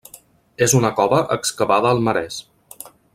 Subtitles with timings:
[0.67, 2.41] És una cova excavada al marès.